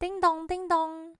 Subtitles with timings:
[0.00, 1.14] 叮咚叮咚，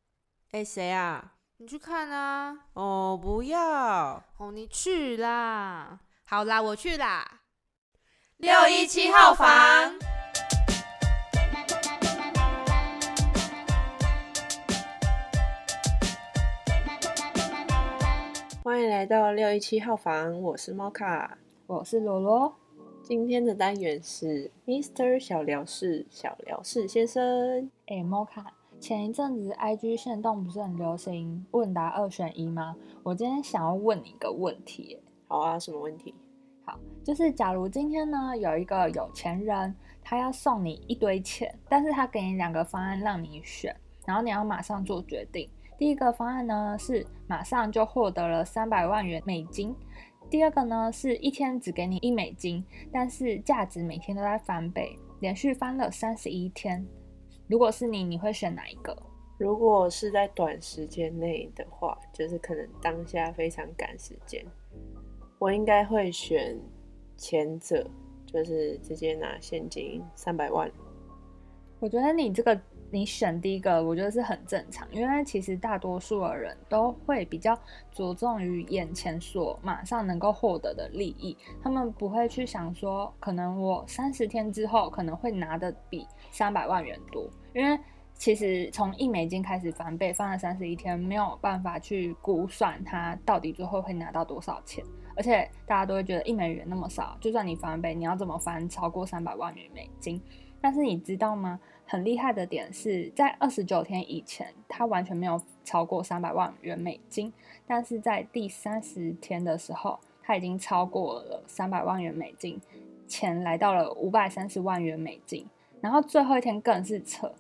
[0.53, 1.34] 哎，谁啊？
[1.59, 2.57] 你去看啊！
[2.73, 4.25] 哦，不要！
[4.38, 6.00] 哦，你去啦！
[6.25, 7.43] 好啦，我去啦。
[8.38, 9.46] 六一七号房，
[18.65, 21.37] 欢迎来到六一七号房，我是猫卡，
[21.67, 22.57] 我是罗罗。
[23.03, 27.71] 今天的单元是 Mr 小聊室，小聊室先生。
[27.85, 28.55] 哎，猫卡。
[28.81, 32.75] 前一阵子，IG 线动不是很流行问答二选一吗？
[33.02, 34.98] 我今天想要问你一个问题。
[35.29, 36.15] 好啊，什么问题？
[36.65, 43.77] 好，就是假如今天呢有一个有钱人，他要送你一堆钱，但是他给你两个方案让你选，
[44.07, 45.47] 然后你要马上做决定。
[45.77, 49.77] 第一个方案呢是马上就获得了三百万元美金，
[50.30, 56.87] 第二个呢是一天只给你一美金，但是价值每天都在翻倍，连续翻了三十一天。
[57.50, 58.96] 如果是你，你会选哪一个？
[59.36, 64.46] 如果是在短时间内的话，就是可能当下非常赶时间，
[65.40, 66.56] 我应该会选
[67.16, 67.84] 前者，
[68.24, 70.70] 就是直接拿现金三百万。
[71.80, 72.56] 我觉得你这个
[72.88, 77.58] 你选第一个，我觉得是很正常，因为其实大多数的人都会比较
[77.90, 87.28] 着重于眼前所马上能够获得的利益，他们不会去想说，可能我三十天之后可能会拿的比三百万元多。
[87.54, 87.78] 因为
[88.14, 94.84] 其实从一美金开始翻倍，翻了三十一天，没有办法去估算它到底最后会拿到多少钱。
[95.16, 100.20] 而且大家都会觉得一美元那么少，就算你翻倍，你要怎么翻超过三百万元美金？
[100.60, 101.58] 但是你知道吗？
[101.86, 107.32] 很厉害的点是在二十九天以前，它完全没有超过三百万元美金，
[107.66, 112.60] 但是在第三十天的时候，它已经超过了三百万元美金，
[113.08, 115.44] 钱来到了五百三十万元美金。
[115.80, 117.32] 然后最后一天更是扯，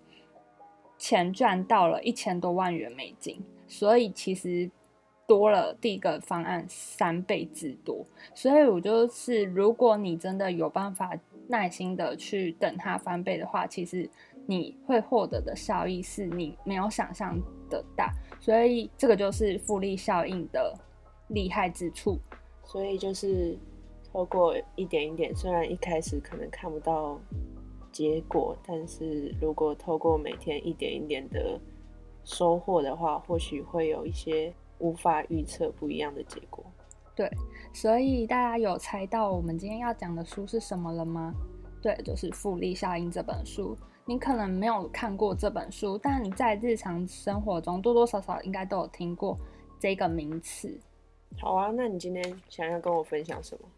[0.96, 4.70] 钱赚到了一千多万元美金，所以其实
[5.26, 8.04] 多了第一个方案三倍之多。
[8.34, 11.14] 所以我就是，如果你真的有办法
[11.48, 14.08] 耐心的去等它翻倍的话，其实
[14.46, 18.10] 你会获得的效益是你没有想象的大。
[18.40, 20.74] 所以这个就是复利效应的
[21.28, 22.18] 厉害之处。
[22.64, 23.58] 所以就是
[24.12, 27.20] 透过一点一点，虽然一开始可能看不到。
[27.92, 31.58] 结果，但是如果透过每天一点一点的
[32.24, 36.64] 收获的话，或许会有一些无法预测不一样的结果。
[37.14, 37.30] 对，
[37.72, 41.34] 所以大家有猜到我们今天要讲的书是什么了吗？
[41.82, 43.76] 对，就是《复利效应》这本书。
[44.06, 49.36] 你可能没有看过这本书，但你在日常生活中多多少少应该都有听过
[49.78, 50.78] 这个名词。
[51.38, 53.68] 好啊，那你今天想要跟我分享什么？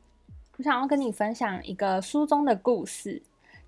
[0.56, 3.22] 我想要跟你分享一个书中的故事。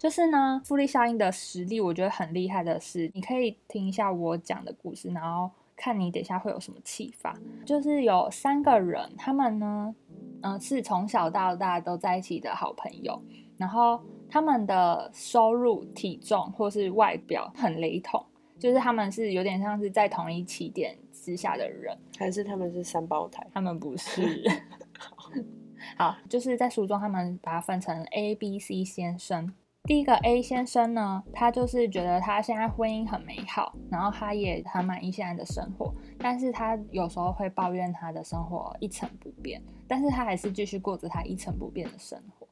[0.04, 7.34] 就是呢，复利效应的实力，我觉得很厉害的是，你可以听一下我讲的故事，然后看你等一下会有什么启发。
[7.64, 9.94] 就是有三个人，他们呢，
[10.42, 13.18] 嗯，是从小到大都在一起的好朋友，
[13.56, 13.98] 然后
[14.28, 18.22] 他们的收入、体重或是外表很雷同，
[18.58, 23.42] 就是他们是有点像是在同一起点之下的人，还是他们是三胞胎？
[23.54, 24.44] 他们不是。
[25.96, 29.50] 好，就是在书中他们把它分成 A、B、C 先生。
[29.86, 42.48] 第一个 A 先生呢，他就是觉得他现在婚姻很美好，然后他也很满意现在的生活，但是他有时候会抱怨他的生活一成不变，但是他还是继续过着他一成不变的生活。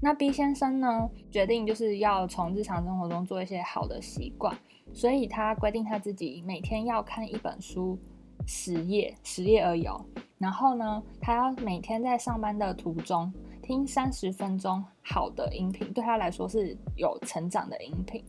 [0.00, 4.56] 那 B 先生呢，决定就是要从日常生活中做一些好的习惯，
[4.92, 7.98] 所以他规定他自己每天要看一本书
[8.46, 10.06] 十页，十页而已哦。
[10.38, 13.32] 然后呢，他要每天在上班的途中。
[13.66, 18.24] 听三十分钟好的音频，对他来说是有成长的音频。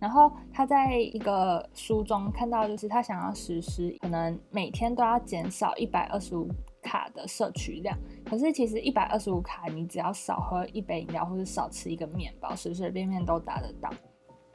[0.00, 6.48] 然后他在一个书中看到，就是他想要实施，可能每天都要减少一百二十五
[6.82, 7.96] 卡的摄取量。
[8.24, 13.88] 可是其实一百二十五卡，你只要少喝一杯饮料，或者少吃一个面包，随随便便都达得到。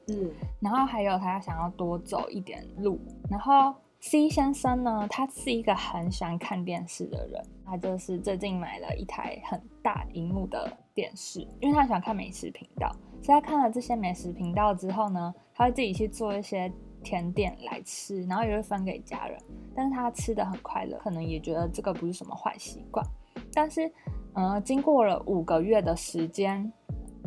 [0.09, 2.99] 嗯，然后还有他想要多走一点路，
[3.29, 3.73] 然后。
[3.99, 12.95] C 先生呢，他是一个很喜欢看电视的人，他就是最近买了一台很大荧幕的电视，因为他喜欢看美食频道。
[13.21, 16.71] 所以他看了这些美食频道之后呢，他会自己去做一些
[17.03, 19.37] 甜点来吃，然后也会分给家人。
[19.75, 23.05] 但是他吃的很快乐，可能也觉得这个不是什么坏习惯。
[23.51, 23.91] 但是，
[24.33, 26.71] 呃，经过了五个月的时间，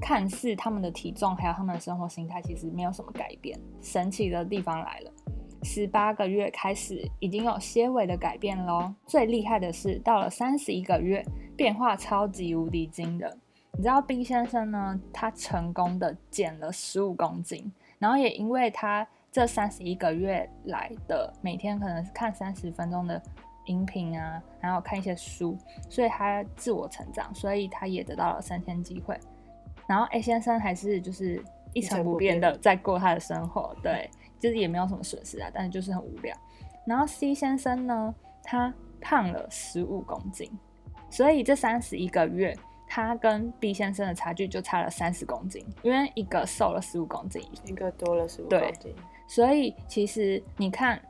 [0.01, 3.59] 看似他们的体重还有他们的生活心态其实没有什么改变。
[3.83, 5.13] 神奇的地方来了。
[5.63, 8.95] 十八个月开始已经有些微的改变喽。
[9.07, 11.25] 最厉害的是，到了三十一个月，
[11.57, 13.31] 变化超级无敌惊人。
[13.73, 15.01] 你知道 B 先生呢？
[15.13, 23.23] 他成功的减了十五公斤，然后也因为他这三十一个月来的每天可能是看三十分钟的
[23.67, 25.57] 音频啊，然后看一些书，
[25.89, 29.17] 所以他自我成长，所以他也得到了升迁机会。
[29.87, 31.43] 然后 A 先生还是就是
[31.73, 34.11] 一成不变的在过他的生活，对，
[34.41, 36.37] 就是也没有什么损失啊，但是就是很无聊。
[36.87, 40.51] 然后 C 先生呢，他胖了十五公斤，
[41.09, 42.57] 所以这三十一个月。
[42.93, 48.93] 他跟 B 先生的差距就差了三十公斤，因为一个瘦了十五公斤，一个多了十五公斤。
[49.29, 51.01] 所以其实你看，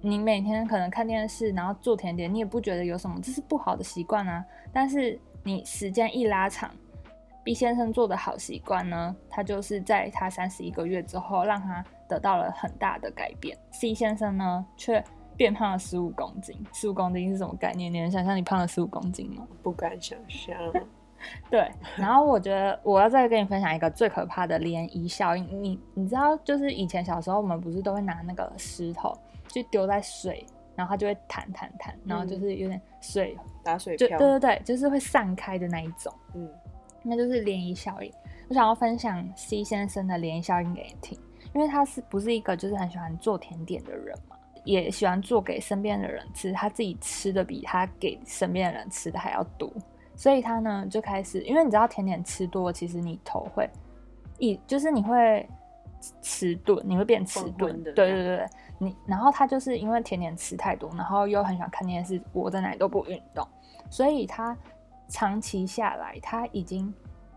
[0.00, 4.44] 你每天可能看电视，然后做甜点，你也不觉得有什么，这是不好的习惯啊。
[4.72, 6.74] 但是你时间一拉长
[7.54, 13.56] 先生做的好习惯呢，他就是在他三十一个月之后，让他得到了很大的改变。
[13.70, 15.02] C 先生呢，却
[15.36, 16.56] 变胖了十五公斤。
[16.72, 17.92] 十五公斤是什么概念？
[17.92, 19.46] 你能想象你胖了十五公斤吗？
[19.62, 20.56] 不敢想象。
[21.50, 25.62] 对，然后我觉得我要再跟你分享一个最可怕的涟漪效应。
[25.62, 29.12] 你你知道，就是以前小时候我们不是都会拿那个石头
[29.48, 30.46] 去丢在水，
[30.76, 36.14] 然后它就会弹弹弹，然后就是有点水打水漂，对对对，就是会散开的那一种。
[36.34, 36.48] 嗯，
[37.08, 38.12] 那就是涟漪效应。
[38.48, 41.18] 我想要分享 C 先生的涟漪效应给你听，
[41.54, 49.70] 因为他是不是一个就是很喜欢做甜点的人嘛，也喜欢做给身边的人吃，他自己吃的比他给身边的人吃的还要多。
[50.16, 53.68] 所以他呢就开始，因为你知道甜点吃多，其实你头会
[54.38, 55.48] 一就是你会
[56.20, 57.92] 迟钝，你会变迟钝的。
[57.92, 58.46] 对对对对，
[58.78, 63.46] 你然后他就是因为甜点吃太多，然后又很喜欢看电视，窝在哪里都不运动，
[63.90, 64.56] 所以他
[65.08, 66.92] 长期下来，他已经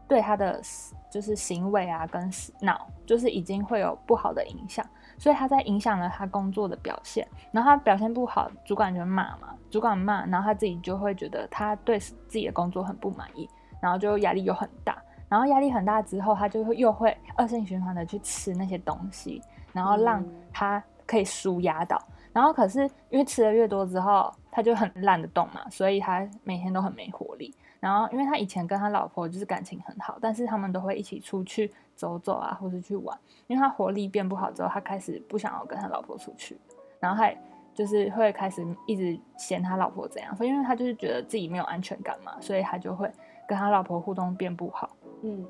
[0.07, 0.61] 对他的
[1.09, 2.29] 就是行为啊跟
[2.61, 4.85] 脑就是已经会有不好的影响。
[5.17, 13.47] 所以他在影响了他工作的表现，然后他表现不好，主管就骂嘛，主管骂，然后他自己就会觉得他对自己的工作很不满意，
[13.79, 19.39] 然后就压力又很大，然后压力很大之后，他就会又会恶性循环的去吃那些东西，
[19.73, 22.01] 然后让他可以舒压到，
[22.33, 27.53] 然后可是因为吃的越多之后，他就很懒得动嘛，所以他每天都很没活力。
[27.81, 31.69] 然后因为他以前跟他老婆就是感情很好，但是他们都会一起出去。
[31.93, 36.57] 走走啊，或是去玩，因为他活力变不好之后，他开始不想要跟他老婆出去，
[36.99, 37.37] 然后还
[37.75, 43.07] 就是会开始一直嫌他老婆怎样，因为他就是觉得自己没有安全感嘛，所以他就会
[43.47, 44.89] 跟他老婆互动变不好。
[45.21, 45.45] 嗯，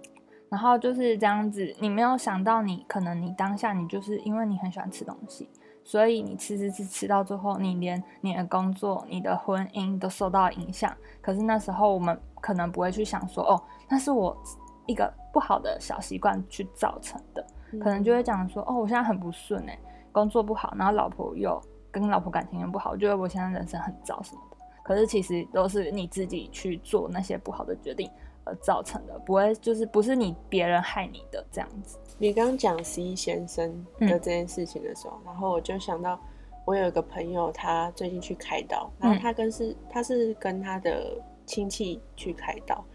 [0.50, 5.48] 然后就是这样子，你没有想到，你可能你当下你就是因为你很喜欢吃东西，
[5.92, 10.96] 所以你吃吃吃吃到最后，你连你的工作、你的婚姻都受到影响。
[11.22, 14.38] 可是那时候我们可能不会去想说，哦，那是我。
[14.88, 17.46] 一个不好的小习惯去造成的，
[17.80, 19.80] 可能就会讲说，哦，我现在很不顺哎，
[20.12, 21.62] 工作不好，然后老婆又
[21.92, 24.58] 跟老婆感情又不好，我觉得我现在人生很糟什么的。
[24.84, 28.10] 可是其实都是你自己去做那些不好的决定
[28.44, 31.98] 而造成的，不会就是不是你别人害你的这样子。
[32.21, 36.21] 你刚讲 C 先生的这件事情的时候，然后我就想到
[36.65, 42.85] 我有一个朋友，他最近去开刀，然后他跟是他是跟他的亲戚去开刀。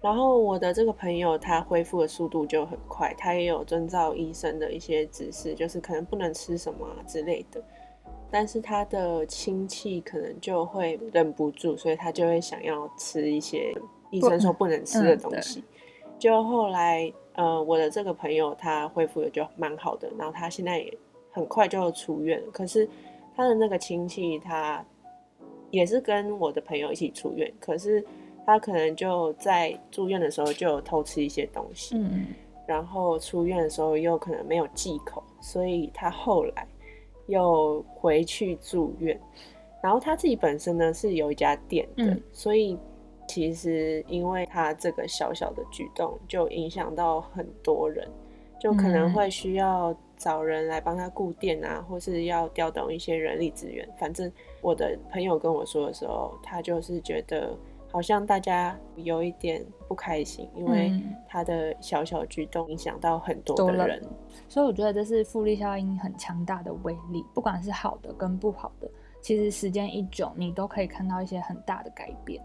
[0.00, 7.62] 然后我的这个朋友，他恢复的速度就很快，他也有遵照医生的一些指示，就是可能不能吃什么之类的。
[8.28, 13.72] 但是他的亲戚可能就会忍不住，所以他就会想要吃一些
[14.10, 15.62] 医生说不能吃的东西。
[16.18, 20.98] 就后来，呃，我的这个朋友他恢复的就蛮好的，然后他现在也
[21.30, 22.50] 很快就出院了。
[22.52, 22.88] 可是
[23.36, 24.84] 他的那个亲戚，他
[25.70, 28.04] 也是跟我的朋友一起出院，可是。
[28.46, 32.26] 他可能就在住院的时候就偷吃一些东西，嗯，
[32.66, 36.68] 然后出院的时候又可能没有忌口，所以他后来
[37.26, 39.18] 又回去住院。
[39.82, 42.78] 然后他自己本身呢是有一家店的，所以
[43.26, 48.08] 其实因为他这个小小的举动，就影响到很多人，
[48.60, 53.88] 就可能会需要找人来帮他顾店啊，或是要调动一些人力资源。
[53.98, 57.56] 反正我的朋友跟我说的时候，他就是觉得。
[57.92, 60.92] 好像大家有一点不开心，因为
[61.28, 64.02] 他的小小举动影响到很多的人，
[64.48, 67.24] 所以我觉得这是复利效应很强大的威力。
[67.32, 68.90] 不管是好的跟不好的，
[69.20, 72.42] 其实时间一久，你都可以看到一些很大的改变。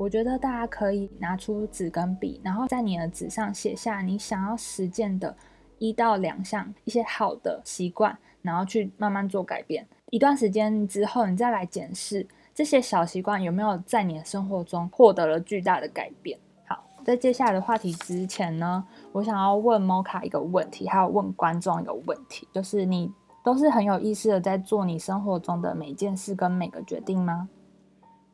[0.00, 5.36] 我觉得大家可以拿出纸跟笔，然后在你的纸上写下你想要实践的
[5.78, 9.86] 一到两项一些好的习惯，然后去慢慢做改变。
[10.08, 12.26] 一段时间之后，你再来检视。
[12.54, 16.38] 这些小习惯有没有在你的生活中获得了巨大的改变？
[16.66, 23.12] 好，在接下来的话题之前呢，我想要问 Moka 一个问题，还有问观众一个问题，就是你
[23.44, 27.50] 都是很有意识的在做你生活中的每件事跟每个决定吗？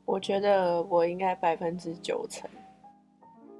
[0.07, 2.49] 我觉得我应该百分之九成，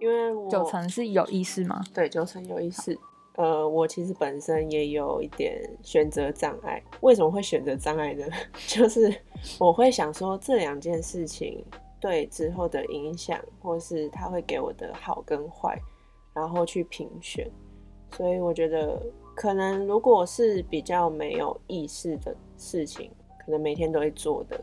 [0.01, 1.85] 因为九成是有意识吗？
[1.93, 2.99] 对，九成有意识。
[3.35, 6.83] 呃，我其实本身也有一点选择障碍。
[7.03, 8.25] 为什么会选择障碍呢？
[8.67, 9.15] 就是
[9.59, 11.63] 我会想说这两件事情
[12.01, 15.79] 对之后的影响，或是它会给我的好跟坏，
[16.33, 17.47] 然后去评选。
[18.13, 19.03] 所以我觉得，
[19.35, 23.11] 可能如果是比较没有意识的事情，
[23.45, 24.59] 可能每天都会做的，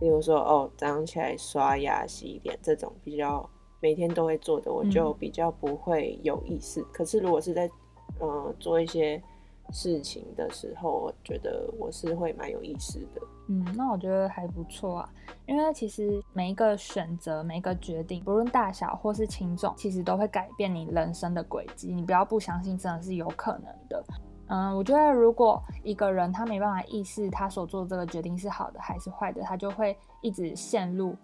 [0.00, 3.48] 比如说哦，早上起来刷牙、洗脸这种比较
[3.80, 6.82] 每天都会做的，我就比较不会有意识。
[6.92, 7.70] 可是如果是在
[8.18, 9.22] 呃，做一些
[9.72, 13.22] 事情的时候，我觉得我是会蛮有意思的。
[13.48, 15.12] 嗯，那我觉得还不错啊，
[15.46, 21.94] 因为其实每一个选择、每一个决定，不论大小或是轻重，其实都会改变你人生的轨迹。
[21.94, 24.04] 你不要不相信，真的是有可能的。
[24.50, 31.16] 嗯，我觉得如果一个人他没办法意识他所做这个决定是好的还是坏的，他就会一直陷入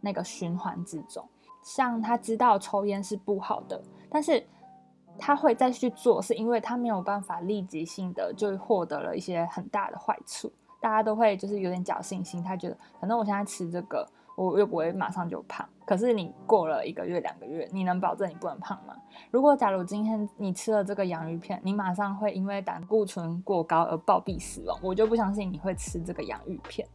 [0.00, 1.26] 那个循环之中。
[1.62, 4.46] 像他知道抽烟是不好的，但是。
[5.20, 10.48] 他会再去做，是因为他没有办法立即性的就获得了一些很大的坏处。
[10.80, 14.06] 大家都会就是有点侥幸心，他觉得反正我现在吃这个，
[14.44, 15.68] 我又不会马上就胖。
[15.84, 18.94] 可是你过了一个月、两个月，你能保证你不能胖吗？
[19.30, 26.86] 如果假如今天你吃了这个洋芋片，你马上会因为胆固醇过高而暴毙死亡，我就不相信你会吃这个洋芋片。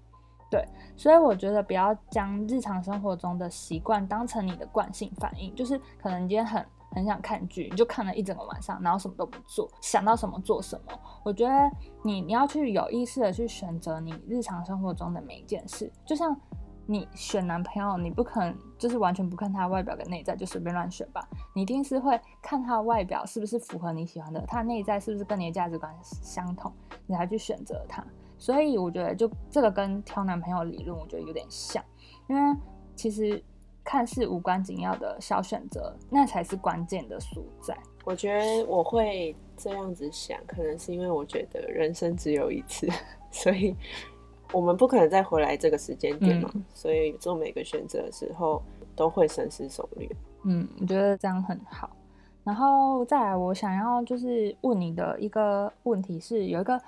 [0.49, 0.63] 对，
[0.95, 6.65] 所以我觉得不要将日常生活中的习惯当成你的惯性反应，就是可能今天很。
[6.95, 10.93] 很想看剧，你就看了一整个晚上，然后什么都不做，想到什么做什么。
[11.25, 11.51] 我觉得
[12.03, 16.39] 你你要去有意识的去选择你日常生活中的每一件事，就像
[16.85, 26.71] 你选男朋友，你不可能就是完全不看他外表跟内在就随便乱选吧，你一定是会看他外表是不是符合你喜欢的，他内在是不是跟你的价值观相同，
[27.05, 28.05] 你才去选择他。
[28.37, 31.83] 所以我觉得就这个跟挑男朋友理论，我觉得有点像，
[32.27, 32.57] 因为
[32.95, 33.43] 其实。
[33.85, 37.77] 看似无关紧要的小选择，那才是关键的所在。
[38.05, 42.87] 我觉得我会这样子想，可能是因为我觉得人生只有一次，
[43.29, 43.75] 所以
[44.53, 46.49] 我们不可能再回来这个时间点嘛。
[46.73, 48.61] 所以做每个选择的时候
[48.95, 50.09] 都会深思熟虑。
[50.43, 51.89] 嗯，我觉得这样很好。
[52.43, 56.81] 然后再来，我想要就是问你的一个问题是，有一个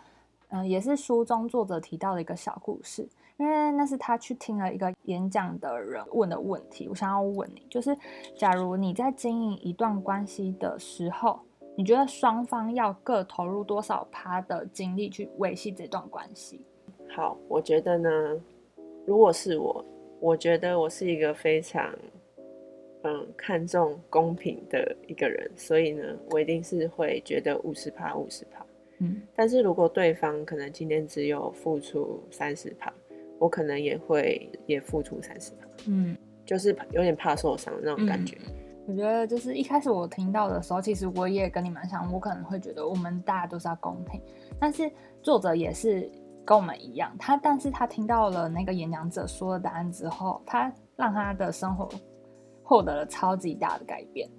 [0.50, 3.08] 嗯，也是书中作者提到的一个小故事。
[3.38, 7.94] 因为那是他去听了一个演讲的人问的问题，我想要问你，就是
[8.38, 11.42] 假如你在经营一段关系的时候，
[11.76, 16.66] 你觉得双方要各投入多少趴的精力去维系这段关系？
[17.16, 18.10] 好，我觉得呢，
[19.06, 19.86] 如果是我，
[20.20, 21.98] 我觉得我是一个非常
[23.04, 28.66] 嗯看重公平的一个人，所以呢，我一定是会觉得五十趴五十趴，
[28.98, 32.94] 嗯，但是如果对方可能今天只有付出三十趴。
[33.38, 38.38] 我可能也会也付出三十趴嗯，就是有点怕受伤那种感觉。
[38.88, 44.22] 我觉得就是一开始我听到的时候，其实我也跟你蛮像，我可能会觉得我们大家都是要公平，
[44.58, 44.90] 但是
[45.22, 46.10] 作者也是
[46.46, 51.90] 跟我们一样，他但是他听到了那个演讲者说的答案之后，他让他的生活
[52.64, 54.30] 获得了超级大的改变。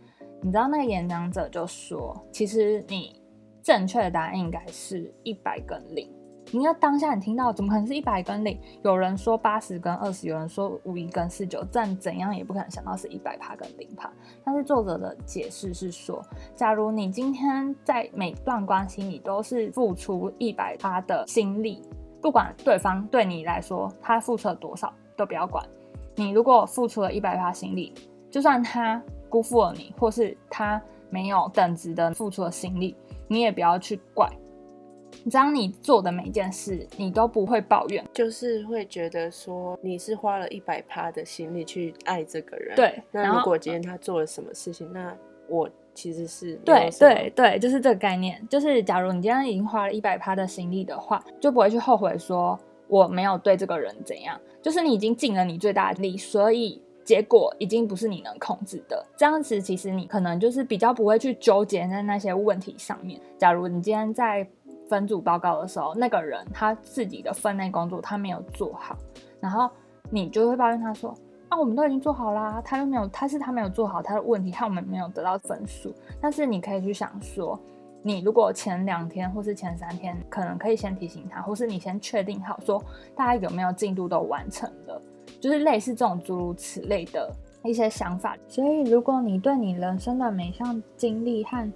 [0.41, 3.21] 你知道那个演讲者就说，其实你
[3.63, 6.09] 正确的答案应该是一百跟零。
[6.53, 8.57] 你要当下你听到，怎么可能是一百跟零？
[8.85, 14.09] 有人说八十跟二十，有人说五一跟四九，但怎样也不可能想到是一百趴跟零趴。
[14.45, 16.23] 但是作者的解释是说，
[16.55, 21.83] 假如你今天在每段关系你都是付出一百趴的心力，
[22.21, 25.65] 不管对方对你来说他付出了多少，都不要管。
[26.15, 27.93] 你如果付出了一百趴心力，
[28.31, 30.81] 就算他辜负了你，或是他
[31.11, 32.97] 没有等值的付出了心力，
[33.29, 34.29] 你也不要去怪。
[35.31, 42.77] 只要你做的每一件事，你都不会抱怨，就是会觉得说你是花了一百趴的心力去爱这个人。
[42.77, 45.17] 对，那如果今天他做了什么事情，那
[45.49, 48.41] 我其实是对对对，就是这个概念。
[48.49, 54.39] 就是假如你今天已经花了一百趴的心力的话，就不会去后悔说我没有对这个人怎样。
[54.63, 59.05] 就是你已经尽了你最大的力，所以结果已经不是你能控制的。
[59.17, 63.21] 这样子其实你可能就是比较不会去纠结在那些问题上面。
[63.39, 64.47] 假如你今天在
[64.89, 68.97] 分组报告的时候，那个人他自己的分内工作他没有做好，
[69.41, 69.71] 然后
[70.11, 71.13] 你就会抱怨他说
[71.57, 77.59] ：“啊，我们都已经做好啦，他又没有，他是他没有做好他的问题，害我们没有得到分数。”但是你可以去想说，
[78.03, 82.85] 你如果前两天或是前三天，可能可以先提醒他，或是你先确定好说
[83.15, 85.01] 大家有没有进度都完成了，
[85.41, 87.33] 就是类似这种诸如此类的
[87.65, 88.37] 一些想法。
[88.47, 91.73] 所以，如果你对你人生的每项经历和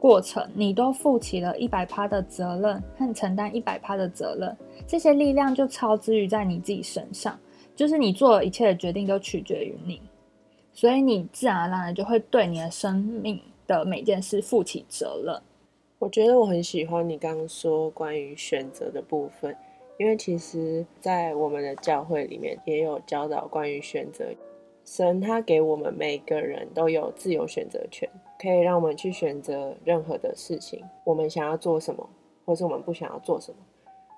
[0.00, 7.38] 过程，你都负起了一百趴的责任和承担一百趴的责任，这些力量就超之于在你自己身上，
[7.74, 10.00] 就是你做一切的决定都取决于你，
[10.72, 15.40] 所以你自然而然就会对你的生命的每件事负起责任。
[15.98, 19.56] 我觉得我很喜欢你刚刚说关于选择的部分，
[19.98, 24.24] 因为其实，在我们的教会里面也有教导关于选择。
[24.84, 32.10] 神他给我们每个人都有自由选择权，可以让我们去选择任何的事情，我们想要做什么，
[32.44, 33.56] 或是我们不想要做什么。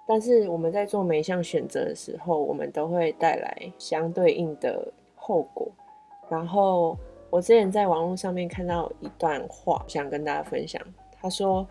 [0.07, 5.67] 但是我们在做每一项选择的时候，我们都会带来相对应的后果。
[6.29, 6.97] 然后
[7.31, 10.81] 我之前在网络上面看到一段话，想跟大家分享。
[11.13, 11.67] 他说：“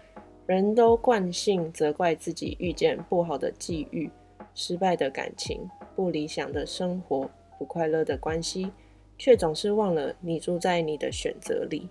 [0.47, 4.09] 人都惯性责怪自己遇见不好的际遇、
[4.55, 8.71] 失败的感情、不理想的生活、不快乐的关系，
[9.15, 11.87] 却总是忘了你住在你的选择里。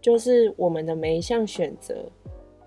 [0.00, 2.06] 就是我们的每一项选择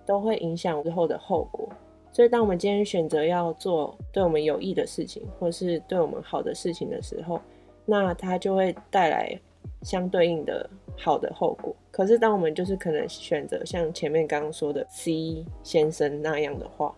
[0.05, 1.67] 都会影响之后的后果。
[2.13, 7.41] 所以，当我们今天选择要做对我们有益的事情，或是对我们好的事情的时候，
[7.85, 9.37] 那它就会带来
[9.81, 16.93] 相对应的。”好的后果，可是当我们就是可能选择像前面刚刚说的 C 先生那样的话，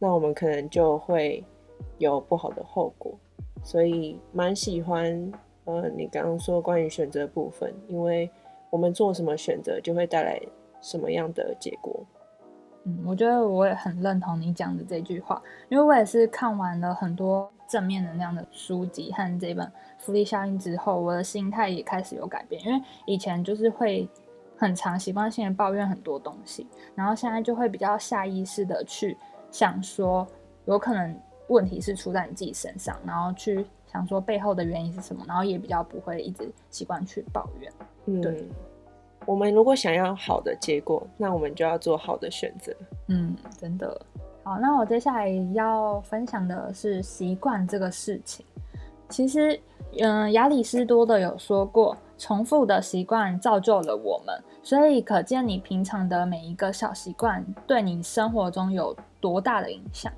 [0.00, 1.44] 那我们可能就会
[1.98, 3.16] 有不好的后果。
[3.62, 5.32] 所以蛮喜欢
[5.66, 8.28] 呃你刚刚说关于选择部分，因为
[8.70, 10.42] 我们做什么选择就会带来
[10.80, 12.04] 什么样的结果。
[12.88, 19.70] 嗯，我觉得我也很认同你讲的这句话，因为我也是看完了很多正面能量的书籍和这本。
[19.98, 24.08] 福利效应之后，我的心态也开始有改变，因为以前就是会
[24.56, 29.16] 很常习惯性的抱怨很多东西，然后现在就会比较下意识的去
[29.50, 30.26] 想说，
[30.66, 31.14] 有可能
[31.48, 37.72] 问题是出在你自己身上，然后去想说背后的原因是什么，然后也比较不会一直习惯去抱怨。
[38.06, 38.48] 嗯，对。
[39.28, 42.72] 我们如果想要好的结果，那我们就要做好的选择。
[43.08, 44.00] 嗯，真的。
[44.42, 48.46] 好，那我接下来要分享的是习惯这个事情，
[49.10, 49.60] 其实。
[50.00, 60.12] 嗯，亚里士多德有说过，重复的习惯造就了我们，所以可见你平常的每一个小习惯对你生活中有多大的影响。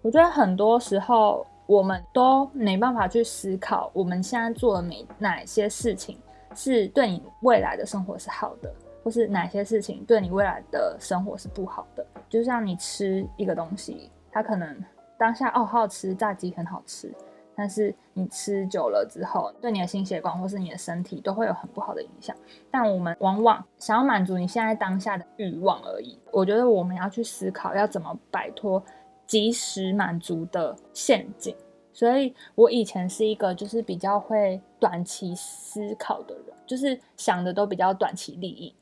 [0.00, 6.16] 我觉得很多时候我们都没办法去思考，我们现在做的每哪些事情
[6.54, 12.06] 是对你未来的生活是好的，或是哪些事情对你未来的生活是不好的。
[12.28, 14.76] 就像你吃一个东西，它可能
[15.18, 17.12] 当下哦好吃，炸鸡很好吃。
[17.56, 22.34] 但是你吃久了之后，对你的心血管或是你的身体都会有很不好的影响。
[22.68, 26.18] 但我们往往想要满足你现在当下的欲望而已。
[26.32, 28.82] 我觉得我们要去思考要怎么摆脱
[29.24, 31.54] 及时满足的陷阱。
[31.94, 38.74] 所以我以前是一个就是比较会短期思考的人，就是想的都比较短期利益，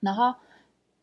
[0.00, 0.34] 然后。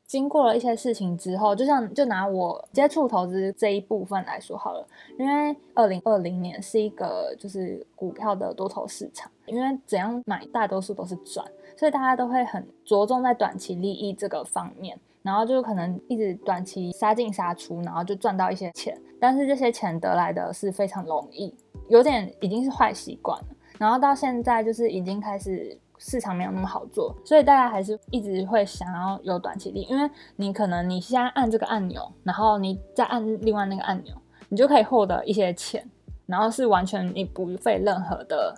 [0.07, 4.87] 经过了一些事情之后，就像就拿我接触投资这一部分来说好了，
[5.19, 11.45] 因为二零二零年是一个就是股票的多头市场，因为怎样买大多数都是赚，
[11.75, 14.97] 所以大家都会很着重在短期利益这个方面，
[15.27, 21.53] 然后就可能一直短期杀进杀出，然后就赚到一些钱，但是这些钱得来的是非常容易，
[21.89, 25.77] 有点已经是坏习惯了，然后到现在就是已经开始。
[25.99, 34.13] 市场没有那么好做，所以大家还是一直会想要有短期利，因为你可能你现在按这个按钮，然后你再按另外那个按钮，
[34.47, 35.83] 你就可以获得一些钱，
[36.27, 38.53] 然后是完全你不费任何的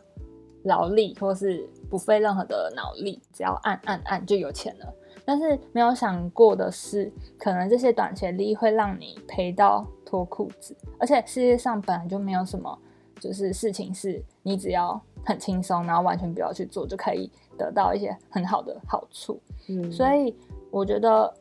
[0.63, 4.93] 劳力，或是不费任何的脑力，只要按按按就有钱了。
[5.25, 12.80] 但是没有想过的是，可能这些短期利益会让你赔到脱裤子，而且世界上本来就没有什么
[13.19, 15.02] 就是事情是你只要。
[15.25, 19.38] 很轻松，然后完全不要去做，就可以得到一些很好的好处。
[19.67, 20.34] 嗯，所以
[20.71, 21.32] 我觉得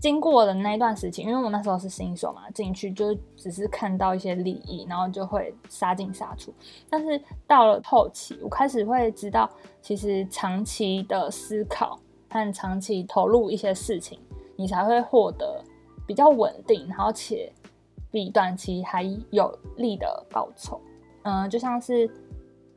[0.00, 6.52] 经过了那一段时期，因为我那时候是新手嘛，进去就只是看到一些利益，然后就会杀进杀出。
[6.88, 9.48] 但是到了后期，我开始会知道，
[9.82, 14.18] 其实长期的思考和长期投入一些事情，
[14.56, 15.62] 你才会获得
[16.06, 17.52] 比较稳定，然后且
[18.10, 20.80] 比短期还有利的报酬。
[21.24, 22.10] 嗯，就像是。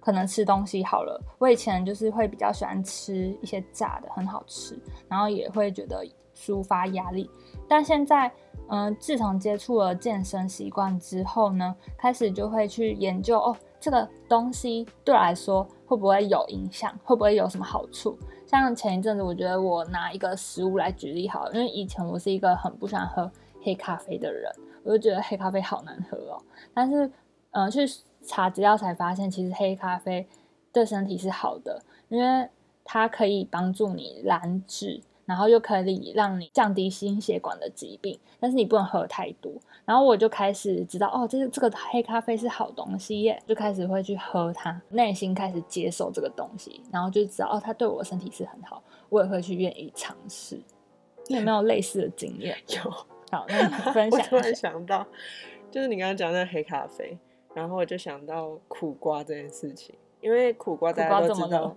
[0.03, 7.29] 可能吃东西好了，我以前就是会比较喜欢吃一些炸的，很好吃，然后也会觉得抒发压力。
[7.69, 8.29] 但现在，
[8.67, 18.17] 嗯，自从接触了健身习惯之后呢，开始就会去研究哦，这个东西对我来说会不会有影响，会不会有什么好处？
[18.45, 24.51] 像前一阵子，我觉得我拿一个食物来举例好了，因为以前我是一个很不喜欢喝黑咖啡的人，
[24.83, 26.43] 我就觉得黑咖啡好难喝哦。
[26.73, 27.09] 但是，
[27.51, 27.87] 嗯，去。
[28.25, 30.27] 查资料才发现，其实黑咖啡
[30.71, 32.49] 对身体是好的，因为
[32.83, 38.19] 它可以帮助你燃脂，然后又可以让你降低心血管的疾病。
[38.39, 39.51] 但是你不能喝太多。
[39.85, 50.59] 然后我就开始知道，哦，这这个黑咖啡是好东西耶，就开始会去喝它，内心开始接受这个东西，然后就知道，哦，它对我的身体是很好，我也会去愿意尝试。
[51.27, 52.57] 你有没有类似的经验？
[52.67, 52.91] 有，
[53.31, 54.55] 好，那你分 享我突然。
[54.55, 55.05] 想到，
[55.69, 57.17] 就是你刚刚讲那黑咖啡，
[57.53, 61.75] 然后我就想到苦瓜这件事情，因为苦瓜大家都知道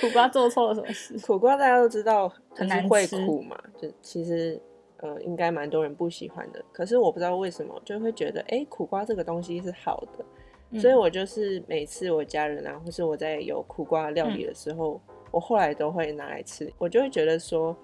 [0.00, 1.18] 苦瓜做错了什么事？
[1.26, 4.60] 苦瓜大家都知道就很是会难吃苦嘛，就其实
[4.98, 6.64] 呃应该蛮多人不喜欢的。
[6.72, 17.76] 可是我不知道为什么就会觉得，哎、苦瓜这个东西是好的，所以嗯我就是每次我家人啊，或是我在有苦瓜料理的时候，我后来都会拿来吃，我就会觉得说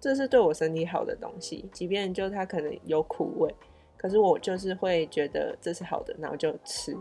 [0.00, 3.54] 这是对我身体好的东西，即便就它可能有苦味，
[4.02, 6.92] 可是我就是会觉得这是好的，然后就吃。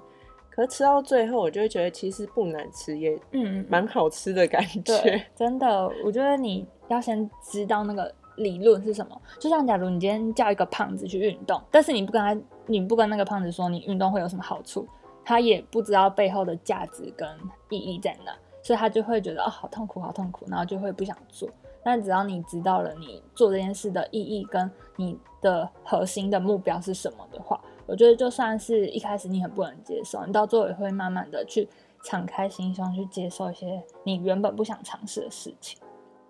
[0.52, 9.20] 可是吃到最后，我就会觉得其实不难吃，也嗯，蛮好吃的感觉对。，真的，我觉得你要先知道那个理论是什么。
[9.40, 14.88] 就像假如你今天叫一个胖子去运动，但是你不跟他，你不跟那个胖子说你运动会有什么好处，
[15.24, 17.28] 他也不知道背后的价值跟
[17.70, 21.50] 意义在哪，所以他就会觉得哦好痛苦，好痛苦，然后就会不想做。
[21.84, 31.68] 但只要你知道了你做这件事的意义跟你的核心的目标是什么的话，我觉得就算是一开始你很不能接受，你到最后也会慢慢的去
[32.04, 35.80] 敞开心胸去接受一些你原本不想尝试的事情。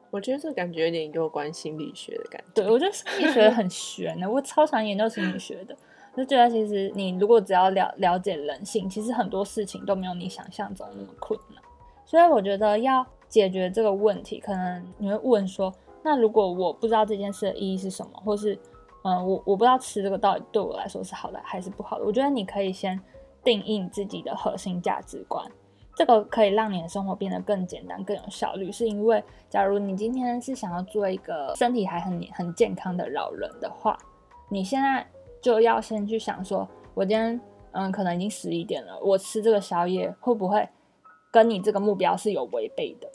[0.10, 2.48] 我觉得这感觉有点有关心理学的感觉。
[2.54, 5.76] 对我觉得心理学很玄的，我超常研究心理学的。
[6.14, 11.64] 就觉得其实你如果只要了了解人性，其实很多事情都没有你想象中那么困难。
[12.06, 18.60] 所以我觉得要解决这个问题，可能你会问说，那如果我不知道这件事的意义是什么，或是
[19.04, 23.00] 嗯，我我不知道吃这个到底对我来说是好的还是不好的，我觉得你可以先
[23.44, 25.44] 定义自己的核心价值观。
[25.96, 33.98] 这个可以让你的生活变得更简单、更有效率，是因为假如你今天是想要做一个身体还很很健康的老人的话，
[34.50, 35.06] 你现在
[35.42, 37.40] 就要先去想说，我今天
[37.72, 40.68] 嗯可能已经十一点了，我吃这个宵夜会不会
[41.30, 43.12] 跟你这个目标是有违背的？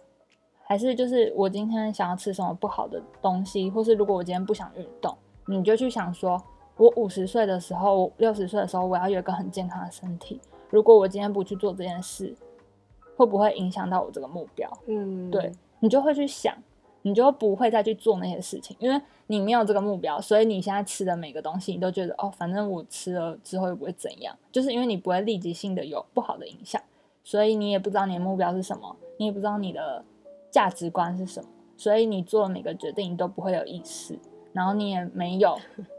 [0.68, 6.42] 还是就是我今天想要吃什么不好的东西，或是如果我今天不想运动，你就去想说，
[6.76, 10.40] 我五十岁的时候，六十岁的时候，我要有一个很健康的身体。
[10.68, 12.34] 如果我今天不去做这件事，
[13.16, 14.68] 会不会影响到我这个目标？
[14.88, 16.52] 嗯，对你就会去想，
[17.02, 26.82] 你就不会再去做那些事情，因为你没有这个目标，所以你现在吃的每个东西，你都觉得哦，反正我吃了之后又不会怎样，就是因为你不会立即性的有不好的影响，
[27.22, 30.04] 所以你也不知道你的目标是什么，你也不知道你的
[30.50, 34.18] 价值观是什么，所以你做每个决定你都不会有意识，
[34.52, 35.58] 然后你也没有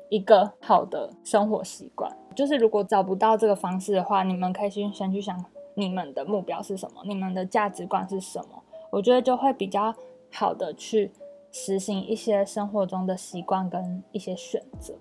[0.10, 2.12] 一个好的生活习惯。
[2.36, 5.44] 就是如果找不到这个方式的话，你们可以先先去想
[5.76, 8.64] 你们的目标是什么，你们的价值观是什么。
[8.92, 9.94] 我觉得就会比较
[10.32, 11.12] 好的去
[11.52, 14.94] 实行一些生活中的习惯跟一些选择。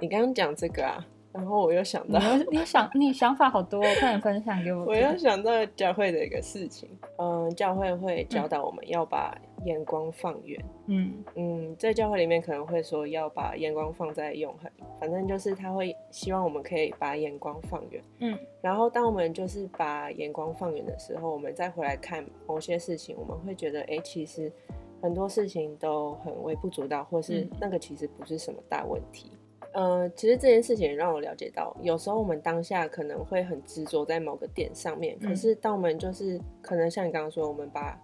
[0.00, 5.16] 你刚刚讲这个啊，然后我又想到，你你想你想法好多、哦，快点分享给我我又。
[5.16, 6.88] 想到教会的一个事情。
[7.18, 10.62] 嗯，教会会教导我们要把眼光放远。
[10.86, 18.02] 嗯嗯，在教会里面可能会说要把眼光放在永恒，反正就是他会希望我们可以把眼光放远。
[18.18, 24.52] 嗯然后当我们就是把眼光放远的时候，我们再回来看某些事情，我们会觉得，哎，其实
[25.00, 29.32] 很多事情都很微不足道，或是嗯那个其实不是什么大问题。
[29.72, 37.98] 呃，其实这件事情也让我了解到，有时候我们当下可能会很执着在某个点上面，可嗯是当我们就是可能像你刚刚说，我们把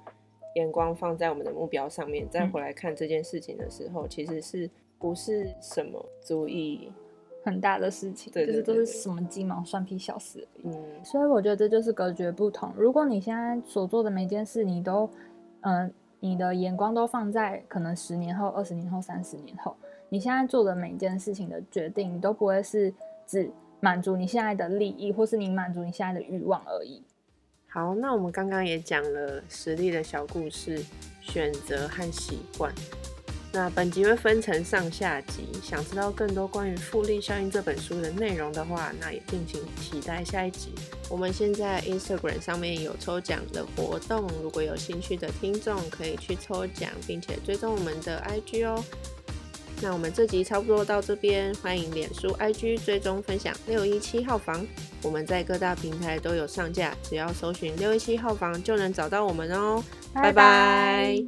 [0.55, 6.91] 眼光放在我们的目标上面，再嗯回来看这件事情的时候，其实是不是什么足以，
[7.45, 10.47] 很大的事情，对就是都是什么鸡毛蒜皮小事。
[10.65, 10.73] 嗯，
[11.05, 12.73] 所以我觉得这就是隔绝不同。
[12.77, 15.09] 如果你现在所做的每件事，你都，
[15.61, 19.77] 嗯、你的眼光都放在可能十年后、二十年后、三十年后，
[20.11, 22.93] 你现在做的每一件事情的决定，你都不会是
[23.27, 27.03] 只满足你现在的利益，或是你满足你现在的欲望而已。
[27.67, 30.83] 好，那我们刚刚也讲了实例的小故事、
[31.21, 32.73] 选择和习惯。
[33.51, 40.71] 那本集会分成上下集，想知道更多关于《复利效应》这本书的内容的话，那也敬请期待下一集。
[41.11, 48.85] 我们现在 Instagram 上面有抽奖的活动，如果有兴趣的听众可以去抽奖，并且追踪我们的 IG 哦。
[49.81, 54.67] 那我们这集差不多到这边，欢迎脸书、IG 追踪分享六一七号房。
[55.03, 59.83] 我们在各大平台都有上架，只要搜寻六一七号房就能找到我们哦。
[60.13, 61.25] 拜拜